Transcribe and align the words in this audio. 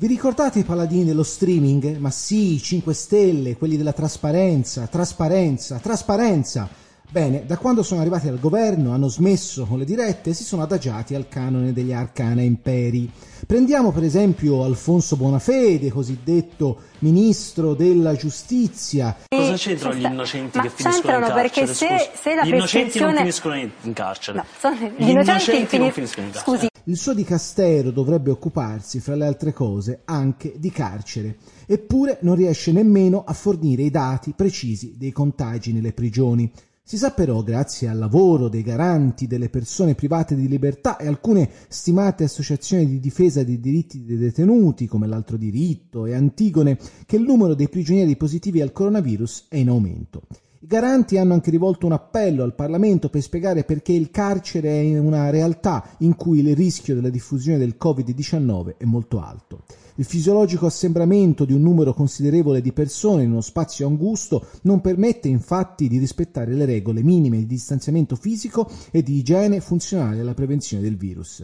Vi 0.00 0.06
ricordate 0.06 0.60
i 0.60 0.64
paladini 0.64 1.04
dello 1.04 1.22
streaming? 1.22 1.98
Ma 1.98 2.10
sì, 2.10 2.54
i 2.54 2.58
5 2.58 2.94
Stelle, 2.94 3.58
quelli 3.58 3.76
della 3.76 3.92
trasparenza, 3.92 4.86
trasparenza, 4.86 5.76
trasparenza. 5.76 6.70
Bene, 7.12 7.44
da 7.44 7.58
quando 7.58 7.82
sono 7.82 8.00
arrivati 8.00 8.28
al 8.28 8.38
governo 8.38 8.92
hanno 8.92 9.08
smesso 9.08 9.64
con 9.64 9.78
le 9.78 9.84
dirette 9.84 10.30
e 10.30 10.32
si 10.32 10.44
sono 10.44 10.62
adagiati 10.62 11.16
al 11.16 11.26
canone 11.26 11.72
degli 11.72 11.92
arcana 11.92 12.40
imperi. 12.40 13.10
Prendiamo 13.44 13.90
per 13.90 14.04
esempio 14.04 14.62
Alfonso 14.62 15.16
Bonafede, 15.16 15.90
cosiddetto 15.90 16.82
ministro 17.00 17.74
della 17.74 18.14
giustizia. 18.14 19.16
Cosa 19.26 19.54
c'entrano 19.56 19.96
gli 19.96 20.04
innocenti 20.04 20.60
che 20.60 20.70
finiscono 20.70 21.16
in 21.16 21.20
carcere? 21.20 21.42
perché 21.42 21.66
se, 21.66 22.10
se 22.14 22.34
la 22.36 22.44
gli 22.44 22.54
innocenti 22.54 23.00
non 23.00 23.16
finiscono 23.16 23.56
in 23.56 23.92
carcere. 23.92 24.38
No, 24.38 24.44
sono, 24.56 24.76
gli, 24.76 25.04
gli 25.04 25.08
innocenti, 25.08 25.10
innocenti 25.10 25.78
non 25.78 25.90
finiscono 25.90 26.26
in 26.26 26.32
carcere. 26.32 26.56
Scusi. 26.56 26.68
Il 26.84 26.96
suo 26.96 27.12
dicastero 27.12 27.90
dovrebbe 27.90 28.30
occuparsi, 28.30 29.00
fra 29.00 29.16
le 29.16 29.26
altre 29.26 29.52
cose, 29.52 30.02
anche 30.04 30.54
di 30.56 30.70
carcere, 30.70 31.38
eppure 31.66 32.18
non 32.22 32.36
riesce 32.36 32.70
nemmeno 32.70 33.24
a 33.26 33.32
fornire 33.32 33.82
i 33.82 33.90
dati 33.90 34.32
precisi 34.32 34.94
dei 34.96 35.10
contagi 35.10 35.72
nelle 35.72 35.92
prigioni. 35.92 36.50
Si 36.82 36.96
sa 36.96 37.12
però, 37.12 37.42
grazie 37.42 37.88
al 37.88 37.98
lavoro 37.98 38.48
dei 38.48 38.62
garanti 38.62 39.26
delle 39.26 39.48
persone 39.48 39.94
private 39.94 40.34
di 40.34 40.48
libertà 40.48 40.96
e 40.96 41.06
alcune 41.06 41.48
stimate 41.68 42.24
associazioni 42.24 42.84
di 42.86 42.98
difesa 42.98 43.44
dei 43.44 43.60
diritti 43.60 44.04
dei 44.04 44.16
detenuti, 44.16 44.86
come 44.86 45.06
l'altro 45.06 45.36
diritto 45.36 46.06
e 46.06 46.14
Antigone, 46.14 46.78
che 47.06 47.16
il 47.16 47.22
numero 47.22 47.54
dei 47.54 47.68
prigionieri 47.68 48.16
positivi 48.16 48.60
al 48.60 48.72
coronavirus 48.72 49.46
è 49.48 49.56
in 49.56 49.68
aumento. 49.68 50.22
I 50.62 50.66
garanti 50.66 51.16
hanno 51.16 51.32
anche 51.32 51.50
rivolto 51.50 51.86
un 51.86 51.92
appello 51.92 52.42
al 52.42 52.54
Parlamento 52.54 53.08
per 53.08 53.22
spiegare 53.22 53.64
perché 53.64 53.92
il 53.92 54.10
carcere 54.10 54.82
è 54.82 54.98
una 54.98 55.30
realtà 55.30 55.96
in 56.00 56.16
cui 56.16 56.40
il 56.40 56.54
rischio 56.54 56.94
della 56.94 57.08
diffusione 57.08 57.56
del 57.56 57.76
Covid-19 57.82 58.76
è 58.76 58.84
molto 58.84 59.22
alto. 59.22 59.62
Il 59.94 60.04
fisiologico 60.04 60.66
assembramento 60.66 61.46
di 61.46 61.54
un 61.54 61.62
numero 61.62 61.94
considerevole 61.94 62.60
di 62.60 62.74
persone 62.74 63.22
in 63.22 63.30
uno 63.30 63.40
spazio 63.40 63.86
angusto 63.86 64.48
non 64.64 64.82
permette 64.82 65.28
infatti 65.28 65.88
di 65.88 65.96
rispettare 65.96 66.52
le 66.52 66.66
regole 66.66 67.02
minime 67.02 67.38
di 67.38 67.46
distanziamento 67.46 68.14
fisico 68.14 68.70
e 68.90 69.02
di 69.02 69.16
igiene 69.16 69.62
funzionali 69.62 70.20
alla 70.20 70.34
prevenzione 70.34 70.82
del 70.82 70.98
virus. 70.98 71.42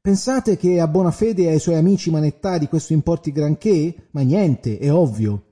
Pensate 0.00 0.56
che 0.56 0.78
a 0.78 0.86
buona 0.86 1.10
fede 1.10 1.48
ai 1.48 1.58
suoi 1.58 1.74
amici 1.74 2.12
manettari 2.12 2.68
questo 2.68 2.92
importi 2.92 3.32
granché? 3.32 4.10
Ma 4.12 4.20
niente, 4.20 4.78
è 4.78 4.92
ovvio. 4.92 5.46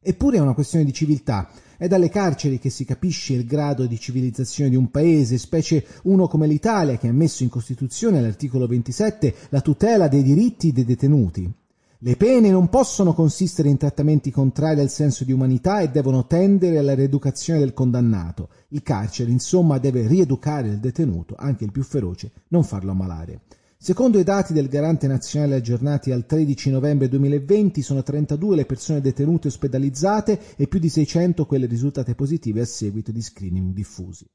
Eppure 0.00 0.36
è 0.36 0.40
una 0.40 0.54
questione 0.54 0.84
di 0.84 0.92
civiltà 0.92 1.50
è 1.84 1.88
dalle 1.88 2.08
carceri 2.08 2.58
che 2.58 2.70
si 2.70 2.86
capisce 2.86 3.34
il 3.34 3.44
grado 3.44 3.84
di 3.84 4.00
civilizzazione 4.00 4.70
di 4.70 4.76
un 4.76 4.90
paese, 4.90 5.36
specie 5.36 5.84
uno 6.04 6.26
come 6.28 6.46
l'Italia 6.46 6.96
che 6.96 7.08
ha 7.08 7.12
messo 7.12 7.42
in 7.42 7.50
Costituzione 7.50 8.16
all'articolo 8.16 8.66
27 8.66 9.34
la 9.50 9.60
tutela 9.60 10.08
dei 10.08 10.22
diritti 10.22 10.72
dei 10.72 10.86
detenuti. 10.86 11.52
Le 11.98 12.16
pene 12.16 12.48
non 12.48 12.70
possono 12.70 13.12
consistere 13.12 13.68
in 13.68 13.76
trattamenti 13.76 14.30
contrari 14.30 14.80
al 14.80 14.88
senso 14.88 15.24
di 15.24 15.32
umanità 15.32 15.80
e 15.80 15.90
devono 15.90 16.26
tendere 16.26 16.78
alla 16.78 16.94
rieducazione 16.94 17.58
del 17.58 17.74
condannato. 17.74 18.48
Il 18.68 18.82
carcere, 18.82 19.30
insomma, 19.30 19.76
deve 19.76 20.06
rieducare 20.06 20.68
il 20.68 20.78
detenuto, 20.80 21.34
anche 21.36 21.64
il 21.64 21.72
più 21.72 21.82
feroce, 21.82 22.30
non 22.48 22.64
farlo 22.64 22.92
ammalare. 22.92 23.40
Secondo 23.84 24.18
i 24.18 24.24
dati 24.24 24.54
del 24.54 24.68
Garante 24.68 25.06
Nazionale 25.06 25.56
aggiornati 25.56 26.10
al 26.10 26.24
13 26.24 26.70
novembre 26.70 27.06
2020 27.06 27.82
sono 27.82 28.02
32 28.02 28.56
le 28.56 28.64
persone 28.64 29.02
detenute 29.02 29.48
ospedalizzate 29.48 30.40
e 30.56 30.66
più 30.68 30.78
di 30.78 30.88
600 30.88 31.44
quelle 31.44 31.66
risultate 31.66 32.14
positive 32.14 32.62
a 32.62 32.64
seguito 32.64 33.12
di 33.12 33.20
screening 33.20 33.74
diffusi. 33.74 34.26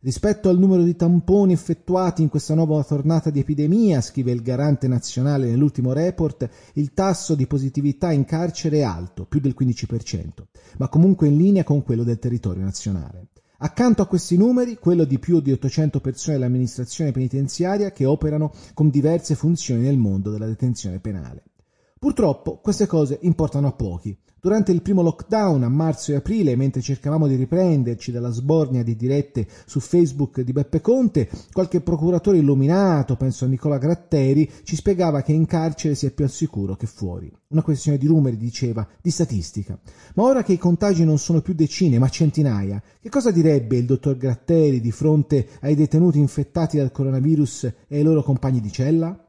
Rispetto 0.00 0.50
al 0.50 0.58
numero 0.58 0.82
di 0.82 0.96
tamponi 0.96 1.54
effettuati 1.54 2.20
in 2.20 2.28
questa 2.28 2.52
nuova 2.52 2.84
tornata 2.84 3.30
di 3.30 3.38
epidemia, 3.38 4.02
scrive 4.02 4.32
il 4.32 4.42
Garante 4.42 4.86
Nazionale 4.86 5.48
nell'ultimo 5.48 5.94
report, 5.94 6.46
il 6.74 6.92
tasso 6.92 7.34
di 7.34 7.46
positività 7.46 8.12
in 8.12 8.26
carcere 8.26 8.80
è 8.80 8.82
alto, 8.82 9.24
più 9.24 9.40
del 9.40 9.56
15%, 9.58 10.28
ma 10.76 10.90
comunque 10.90 11.26
in 11.26 11.38
linea 11.38 11.64
con 11.64 11.82
quello 11.82 12.04
del 12.04 12.18
territorio 12.18 12.64
nazionale. 12.64 13.28
Accanto 13.62 14.00
a 14.00 14.06
questi 14.06 14.38
numeri, 14.38 14.78
quello 14.78 15.04
di 15.04 15.18
più 15.18 15.40
di 15.40 15.52
800 15.52 16.00
persone 16.00 16.38
dell'amministrazione 16.38 17.12
penitenziaria 17.12 17.92
che 17.92 18.06
operano 18.06 18.54
con 18.72 18.88
diverse 18.88 19.34
funzioni 19.34 19.82
nel 19.82 19.98
mondo 19.98 20.30
della 20.30 20.46
detenzione 20.46 20.98
penale. 20.98 21.42
Purtroppo 22.02 22.60
queste 22.62 22.86
cose 22.86 23.18
importano 23.24 23.66
a 23.66 23.72
pochi. 23.72 24.16
Durante 24.40 24.72
il 24.72 24.80
primo 24.80 25.02
lockdown 25.02 25.64
a 25.64 25.68
marzo 25.68 26.12
e 26.12 26.14
aprile, 26.14 26.56
mentre 26.56 26.80
cercavamo 26.80 27.26
di 27.26 27.34
riprenderci 27.34 28.10
dalla 28.10 28.30
sbornia 28.30 28.82
di 28.82 28.96
dirette 28.96 29.46
su 29.66 29.80
Facebook 29.80 30.40
di 30.40 30.52
Beppe 30.52 30.80
Conte, 30.80 31.28
qualche 31.52 31.82
procuratore 31.82 32.38
illuminato, 32.38 33.16
penso 33.16 33.44
a 33.44 33.48
Nicola 33.48 33.76
Gratteri, 33.76 34.50
ci 34.62 34.76
spiegava 34.76 35.20
che 35.20 35.32
in 35.32 35.44
carcere 35.44 35.94
si 35.94 36.06
è 36.06 36.10
più 36.10 36.24
al 36.24 36.30
sicuro 36.30 36.74
che 36.74 36.86
fuori. 36.86 37.30
Una 37.48 37.60
questione 37.60 37.98
di 37.98 38.06
numeri, 38.06 38.38
diceva, 38.38 38.88
di 39.02 39.10
statistica. 39.10 39.78
Ma 40.14 40.22
ora 40.22 40.42
che 40.42 40.54
i 40.54 40.58
contagi 40.58 41.04
non 41.04 41.18
sono 41.18 41.42
più 41.42 41.52
decine, 41.52 41.98
ma 41.98 42.08
centinaia, 42.08 42.82
che 42.98 43.10
cosa 43.10 43.30
direbbe 43.30 43.76
il 43.76 43.84
dottor 43.84 44.16
Gratteri 44.16 44.80
di 44.80 44.90
fronte 44.90 45.46
ai 45.60 45.74
detenuti 45.74 46.18
infettati 46.18 46.78
dal 46.78 46.92
coronavirus 46.92 47.64
e 47.88 47.98
ai 47.98 48.02
loro 48.02 48.22
compagni 48.22 48.62
di 48.62 48.72
cella? 48.72 49.22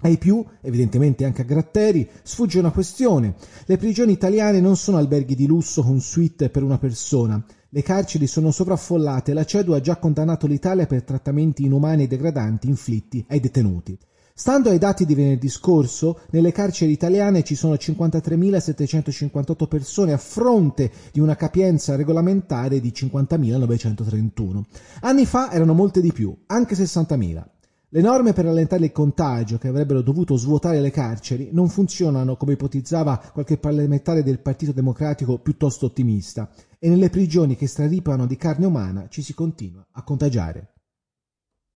Ai 0.00 0.16
più, 0.16 0.44
evidentemente 0.60 1.24
anche 1.24 1.42
a 1.42 1.44
Gratteri, 1.44 2.08
sfugge 2.22 2.60
una 2.60 2.70
questione. 2.70 3.34
Le 3.66 3.76
prigioni 3.76 4.12
italiane 4.12 4.60
non 4.60 4.76
sono 4.76 4.96
alberghi 4.96 5.34
di 5.34 5.46
lusso 5.46 5.82
con 5.82 6.00
suite 6.00 6.50
per 6.50 6.62
una 6.62 6.78
persona. 6.78 7.44
Le 7.70 7.82
carceri 7.82 8.28
sono 8.28 8.52
sovraffollate 8.52 9.32
e 9.32 9.34
la 9.34 9.44
CEDU 9.44 9.72
ha 9.72 9.80
già 9.80 9.96
condannato 9.96 10.46
l'Italia 10.46 10.86
per 10.86 11.02
trattamenti 11.02 11.64
inumani 11.64 12.04
e 12.04 12.06
degradanti 12.06 12.68
inflitti 12.68 13.24
ai 13.28 13.40
detenuti. 13.40 13.98
Stando 14.32 14.70
ai 14.70 14.78
dati 14.78 15.04
di 15.04 15.16
venerdì 15.16 15.48
scorso, 15.48 16.20
nelle 16.30 16.52
carceri 16.52 16.92
italiane 16.92 17.42
ci 17.42 17.56
sono 17.56 17.74
53.758 17.74 19.66
persone 19.66 20.12
a 20.12 20.16
fronte 20.16 20.92
di 21.10 21.18
una 21.18 21.34
capienza 21.34 21.96
regolamentare 21.96 22.78
di 22.78 22.92
50.931. 22.94 24.62
Anni 25.00 25.26
fa 25.26 25.50
erano 25.50 25.74
molte 25.74 26.00
di 26.00 26.12
più, 26.12 26.32
anche 26.46 26.76
60.000. 26.76 27.57
Le 27.90 28.02
norme 28.02 28.34
per 28.34 28.44
rallentare 28.44 28.84
il 28.84 28.92
contagio, 28.92 29.56
che 29.56 29.68
avrebbero 29.68 30.02
dovuto 30.02 30.36
svuotare 30.36 30.78
le 30.78 30.90
carceri, 30.90 31.48
non 31.52 31.70
funzionano 31.70 32.36
come 32.36 32.52
ipotizzava 32.52 33.16
qualche 33.32 33.56
parlamentare 33.56 34.22
del 34.22 34.40
Partito 34.40 34.72
Democratico 34.72 35.38
piuttosto 35.38 35.86
ottimista, 35.86 36.50
e 36.78 36.90
nelle 36.90 37.08
prigioni 37.08 37.56
che 37.56 37.66
straripano 37.66 38.26
di 38.26 38.36
carne 38.36 38.66
umana 38.66 39.06
ci 39.08 39.22
si 39.22 39.32
continua 39.32 39.86
a 39.92 40.02
contagiare. 40.02 40.72